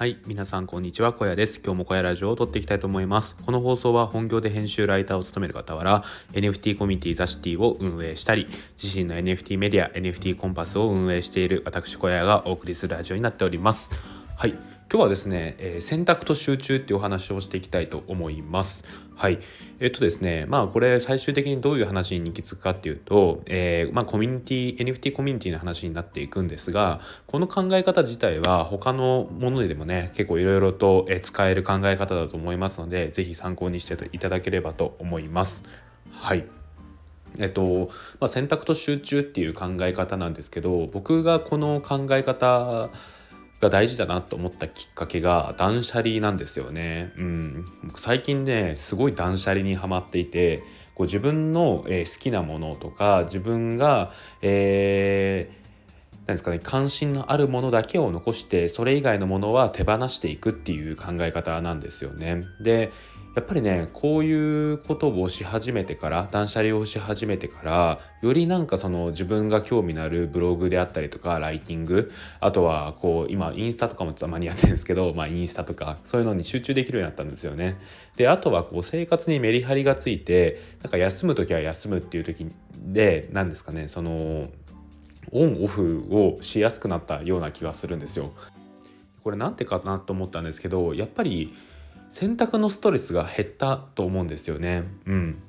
[0.00, 1.12] はい皆さんこんにちは。
[1.12, 1.60] 小屋です。
[1.62, 3.36] 今日も小屋ラジオを撮っていきたいと思います。
[3.44, 8.48] この放送は本業で編集ライターを務める傍ら NFT コミュニティザシティを運営したり
[8.82, 13.90] 自身の NFT メディア NFT コンパスを運営している私小屋がお送りするラジオになっております。
[14.38, 14.69] はい。
[14.92, 18.82] 今日はですね、えー、選択と集中っていうお話をしていきたいと思います。
[19.14, 19.38] はい。
[19.78, 35.62] えっとですね、まあこれ最終的にどういう話に行き着くかっていうと、えー、まあコミュニティ、NFT コミュニティの話になっていくんですが、この考え方自体は他のものでもね、結構いろいろと使える考え方だと思いますので、是非参考にしていただければと思います。
[36.10, 36.46] はい。
[37.38, 42.90] えっとまあ、選択と集中っていう考え方なんですけど僕がこの考え方
[43.60, 47.12] が大事だなと思ったきっかけが断捨離なんですよね。
[47.16, 47.64] うん、
[47.94, 50.62] 最近ねすごい断捨離にはまっていて
[50.94, 62.44] こう自分の、えー、好きなものとか自分が、えー、なんですかね関心のあるものだけを残してそれ以外のものは手放していくっていう考え方なんですよね。
[62.60, 62.92] で
[63.36, 77.78] やっぱりねこういうことをし始めてから断捨離をし始めてからよりなんかその自分が興味のあるブログであったりとかライティングあとはこう今インスタとかもたまにやってるんですけど、まあ、インスタとかそういうのに集中できるようになったんですよね。
[78.16, 84.48] であとはこう生活にメリハリがついてなんか休む時は休むっていう時で何ですかねその
[85.30, 88.32] オンオフをしやすくなったような気がするんですよ。
[89.22, 91.54] これなんてかなと思ったんですけどやっぱり
[92.10, 94.84] 洗濯のストレスが減ったと思うんですよね。
[95.06, 95.42] うん。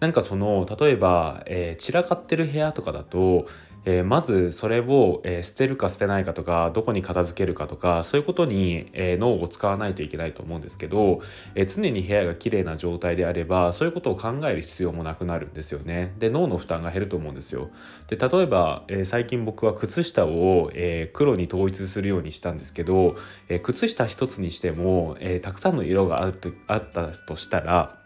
[0.00, 3.46] なんかその例えば、えー、散らかってる部屋とかだと
[3.84, 11.20] えー、まずそれを、えー、捨てるか捨てないかとかどこに片付けるかとかそういうことに、えー、脳を使わないといけないと思うんですけど、
[11.54, 16.14] え常に部屋が綺麗な状態であればそういうことを考える必要もなくなるんですよね。
[16.18, 17.70] で脳の負担が減ると思うんですよ。
[18.08, 23.16] で例えば、え最近僕は靴下を、え黒に統一するようにしたんですけど、
[23.48, 28.01] え靴下一つにしても、えたくさんの色があるとあったとしたら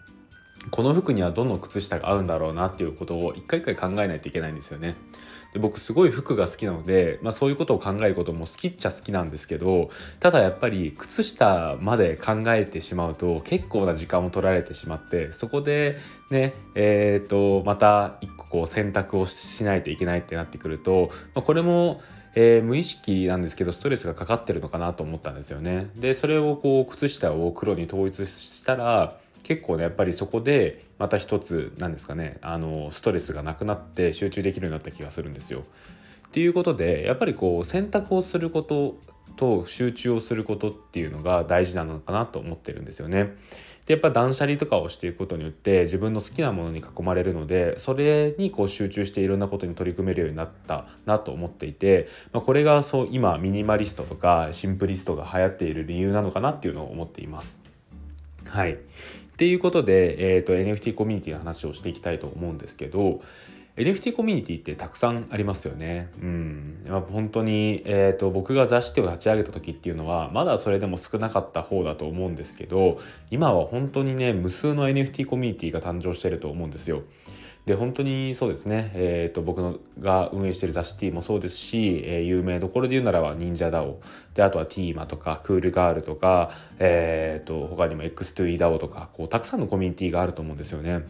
[0.71, 4.97] この服にはどの靴下が合うんだろうなっていうことを一回一回考えないといけないんですよね。
[5.53, 9.91] で僕すごい服が好きなので、まあ、そういうことを考えることも好きっちゃ好きなんですけど
[10.21, 15.99] ただやっぱり靴下まで考えてしまうと結構な時間を取られてしまってそこで
[16.31, 22.03] ねえー、とまた一個こう選択をしないといけないってなってくると、まあ、これも
[22.39, 25.91] えー、無意識なんですけどストレスがかかってるのかなと思ったんですよね。
[25.97, 29.17] でそれをこう靴下を黒に統一したら
[29.47, 35.63] 結構ねやっぱりそこでまた一つなんですかねあのストレスがなくなって集中できるようになった気がするんですよ。
[36.27, 38.99] っていうことでやっぱりこう選択をすること
[39.37, 43.37] と集中をすることっていうのが大事なのかなと思ってるんですよね。
[43.87, 57.63] でやっぱ断捨離とかをしていくことによって自分の好きなものに囲まれるのでそれにこう集中していろんなことに取り組めるようになったなと思っていて、まあ、これがそう今ミニマリストとかシンプリストが流行っている理由なのかなっていうのを思っています。
[58.49, 58.79] はい。
[59.37, 63.21] っていうことで、えーと、NFT コミュニティの話をしていきたいと思うんですけど
[63.77, 66.09] NFT コミュニティってたくさんありますよね。
[66.23, 66.83] うん。
[66.89, 72.99] まあ、本当に、えっ、ー、と、僕が雑誌を立ち上げた時っていうのは、まだそれでも少なかった方だと思うんですけど、
[73.31, 77.03] 今は本当にね、無数の NFT コミュニティが誕生してると思うんですよ。
[77.67, 84.01] で本当にそうですね、えーと、僕のが運営している雑誌ティもそうですし、えー、有名どころで言うならば忍者ダオ
[84.35, 91.05] であとはティーマとかクールガールとか、えーと、他にも X2E ダオとかこうたくさんのコミュニティがあると思うんですよね。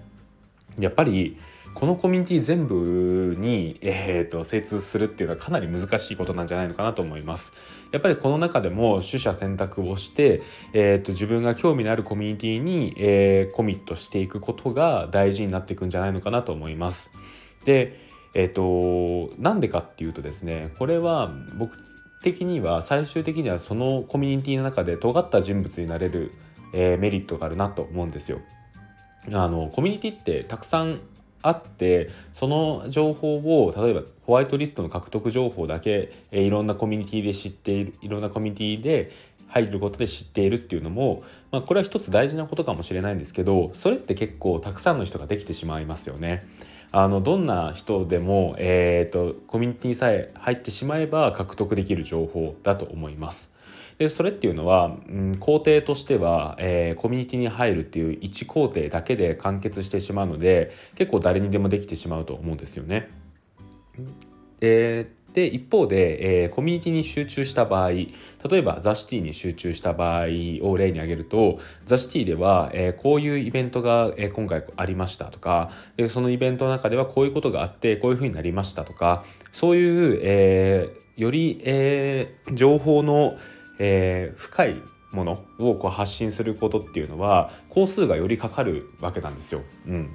[0.78, 1.38] やっぱり
[1.76, 7.52] このコミュニティ全部に、えーと、精通するっていうのはかなり難しいことなんじゃないのかなと思います。
[7.92, 10.40] やっぱりこの中でも取捨選択をして、
[10.72, 17.10] えーと、自分が興味のあるコミュニティに、えー、コミットしていくことが大事になっていくんじゃないのかなと思います。
[17.66, 18.00] で、
[18.32, 21.76] えっ、ー、となんでかっていうとですねこれは僕
[22.22, 26.32] 的には最終的にはそのコミュニティの中で尖った人物になれる、
[26.72, 28.40] えー、メリットがあるなと思うんですよ。
[29.32, 31.00] あのコミュニティってたくさん
[31.48, 39.12] あってその情報を例えばホワイトリストの獲得情報だけ、えいろんなコミュニティで知っているいろんなコミュニティで
[39.48, 41.22] 入ることで知っているっていうのも、
[41.52, 46.46] まあ、これは一つ大事なことかもしれないんですけどそれって結構たくさんの人ができてしまいますよね。
[46.92, 53.55] あのどんな人でも、えーと、とコミュニティさえ入ってしまえば獲得できる情報だと思います。
[53.98, 63.08] でそれっていうのは、うん、工程としては、えー、コミュニティに入るっていう1工程だけで完結してしまうので結構誰にでもできてしまうと思うんですよね。
[64.60, 68.08] でで一方で、えー、コミュニティに集中した場合例
[68.52, 70.24] えばザ・シティに集中した場合
[70.62, 83.38] を例に挙げるとザ・シティでは、えー、こういうイベントが、えー、今回ありましたとかでそのイベントの中ではこういうことがあってこういうふうになりましたとかそういう、えより、え情報の
[83.78, 84.82] えー、深い
[85.12, 89.62] ものをこう発信することっていうのは工数がよりかかるわけなんですよ。
[89.86, 90.10] うん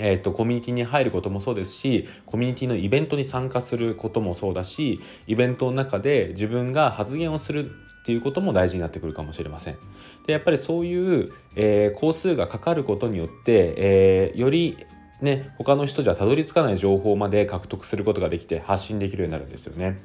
[0.00, 7.70] えーと、コミュニティに入ることもそうですしコミュニティのイベントに参加することもそうだしイベントの中で自分が発言をする
[8.02, 9.78] っていうことも大事になってくるかもしれません。
[10.26, 14.76] でやっぱりそういう、えー、工数がかかることによって、えー、より
[15.20, 19.98] ね他の人じゃたどり着かない情報まで獲得することができて発信できるようになるんですよね。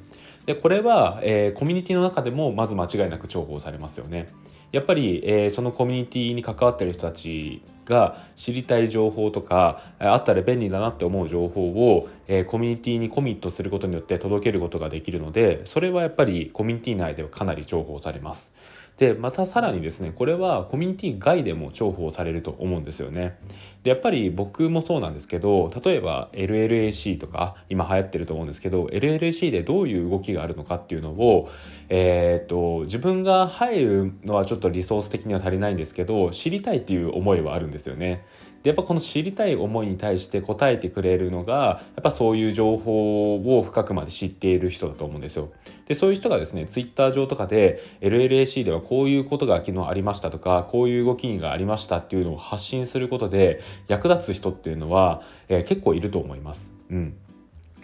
[0.46, 4.30] でこれは、えー、コミュニティの中でもまず間違いなく重宝されますよね。
[4.72, 18.52] やっぱり、えー、そのコミュニティに関わってる人たちが知りたい情報とかあったら便利だなって思う情報を、えー、コミュニティにコミットすることによって届けることができるのでそれはやっぱりコミュニティ内ではかなり重宝されます。
[18.98, 23.38] でまたさらにですねこれはコミュニティ外でも重宝されると思うんですよね。
[23.82, 31.50] でやっぱり僕もそうなんですけど例えば LLAC とか今流行ってると思うんですけど LLAC でどういう動きがあるのかっていうのを、
[31.90, 38.26] えー、っと自分が入るのはちょっとリソース的には足りないんですけど知りたいっていう思いはあるんですよね。
[38.64, 45.52] でやっぱこの知りたい思いに対して答えてくれるのがやっぱそういう情報を深くまで知っている人だと思うんですよ。
[45.86, 56.72] でそういう人がですねツイッター上とかで LLAC ではこういうことが昨日ありましたとかこういう動きがありましたっていうのを発信することで役立つ人っていうのは、えー、結構いると思います。
[56.90, 57.16] うん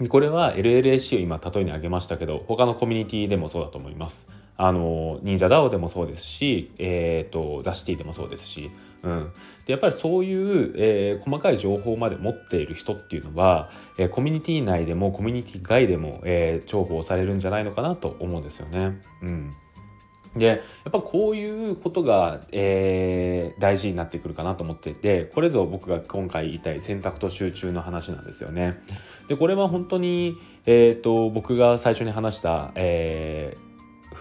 [0.07, 4.29] これは LLAC を今例えに挙げましたけど他のコミュニティでもそうだと思います。
[4.55, 8.71] あの忍者 DAO でもそうですし、えーと、ザ・シティでもそうですし、
[9.03, 9.31] うん、
[9.65, 19.01] でやっぱりそういう、えー、細かい情報まで持っている人っていうのは、えー、コミュニティ内でもコミュニティ外でも、えー、重宝されるんじゃないのかなと思うんですよね。
[19.21, 19.55] うん
[20.35, 20.59] でやっ
[20.91, 28.79] ぱこういうことが、えー、大事になってくるかなと思っていてこれぞ僕が今回言いたい選択と集中の話なんですよね。
[29.27, 30.37] でこれは本当に、
[30.67, 33.68] えーと、僕が最初に話した、えー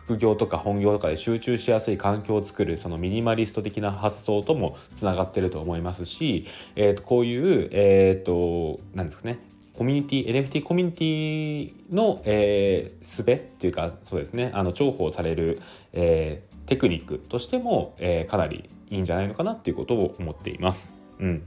[0.08, 6.46] 副業とか本業とかで集中しやすい環境を作るそのミニマリスト的な発想ともつながってると思いますし、
[6.76, 9.38] えー、とこういう、えーと、なんですかね
[9.74, 15.60] コミュニティ NFT コミュニティの、えー、術っていうかそうですねあの重宝される、
[15.92, 20.94] えー、テクニックとしても、えー、かなりいいんじゃないのかなっていうことを思っています。
[21.20, 21.46] うん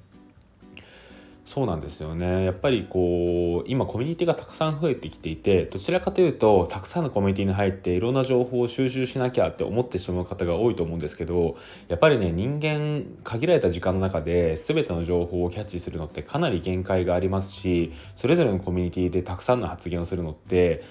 [1.51, 11.57] そうなんですよねやっぱりこう今コミュニティがたくさん増えてきていてどちらかというとたくさんのコミュニティに入っていろんな情報を収集しなきゃって思ってしまう方が多いと思うんですけど
[11.89, 20.86] やっぱりね人間限られた時間の中で全ての情報をキャッチするのってかなり限界がありますしそれぞれのコミュニティでたくさんの発言をするのって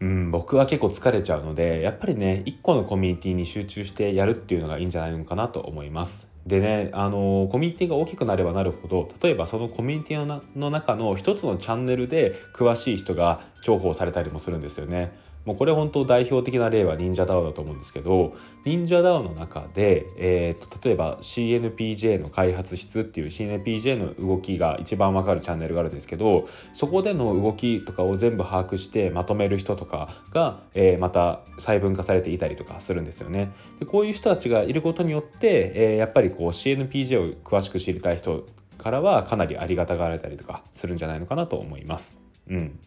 [0.00, 6.35] うん、僕は結構疲れちゃうのでやっぱりね一個のコミュニティに集中してやるっていうのがいいんじゃないのかなと思います。
[6.46, 15.12] でねあのコミュニティが大きくなればなるほど例えばそのコミュニティの中の一つのチャンネルで詳しい人が重宝されたりもするんですよね。
[15.46, 33.52] もうこれ本当代表的な例は忍者 DAO だと思うんですけど忍者 DAO の中で、えーと、例えば CNPJ の開発室っていう CNPJ の動きが一番わかるチャンネルがあるんですけどそこでの動きとかを全部把握してまとめる人とかが、えー、また細分化されていたりとかするんですよね。
[33.78, 38.46] でこういう人たちがいることによって、えー、やっぱりこう CNPJ を詳しく知りたい人
[38.78, 42.16] からはかなりありがたがられたりとかするんじゃないのかなと思います。
[42.48, 42.78] うん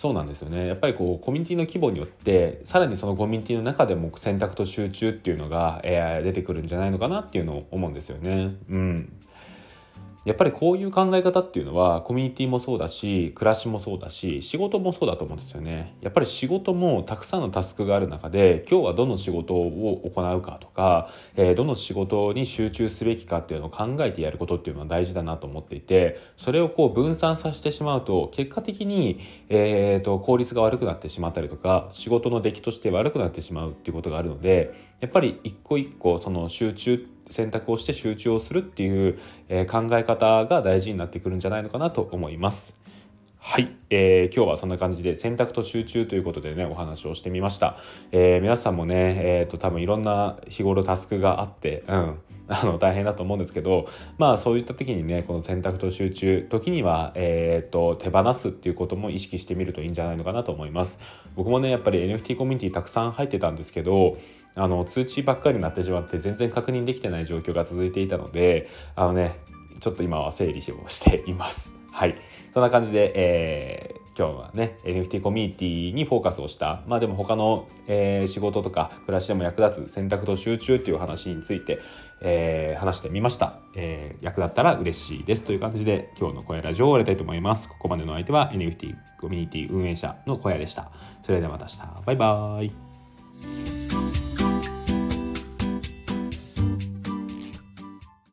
[0.00, 8.56] そうなんですよねやっぱりこうコミュニティの規模によってさらにそのコミュニティの中でも選択と集中っていうのが、えー、出てくるんじゃないのかなっていうのを思うんですよね。
[8.70, 9.12] うん
[10.26, 15.96] やっぱりこういう考え方っていうのはコミュニティもそうだし暮らしもそうだし仕事もそうだと思うんですよね。
[16.02, 39.18] やっぱり仕事もたくさんのタスクがある中で今日はどの仕事を行うかとか、えー、どの仕事に集中すべきかっていうのを考えてやることっていうのは大事だなと思っていてそれをこう分散させてしまうと結果的に、えーと、効率が悪くなってしまったりとか仕事の出来として悪くなってしまうっていうことがあるのでやっぱり一個一個その集中って選択をして集中をするっていう、
[39.48, 42.74] え考え方が大事になってくるんじゃないのかなと思います。
[43.42, 47.78] はい、えー、今日はそんな感じで選択と集中ということでねお話をしてみました、
[48.12, 52.18] えー、皆さんもねえっ、ー、と多分いろんな日頃タスクがあってうん。
[52.52, 53.88] あの大変だと思うんですけど
[54.18, 60.98] まあそういった時にねこの選択と集中時には、えーと、手放すっていうことも意識してみるといいんじゃないのかなと思います
[61.36, 64.18] 僕もねやっぱり NFT コミュニティたくさん入ってたんですけど
[64.56, 69.36] あの通知ばっかりになってしまって全然確認できてない状況が続いていたのであのね
[69.78, 71.74] ちょっと今は整理をしています。
[71.90, 72.16] はい。
[72.52, 76.82] そんな感じで、えー、今日はね NFT コミュニティにフォーカスをした。
[76.86, 81.80] まあでも他の、えー、仕事とか暮らしでも役立つ選択と集中っていう話について、
[82.20, 87.68] えー、話してみました、えー、役立ったら嬉しいですという感じで今日の声ラジオを終わりたいと思います。
[87.68, 90.90] ここまでの相手は NFT コミュニティ運営者の小屋でした。
[91.22, 92.02] それではまた明日。
[92.06, 93.89] バイバーイ。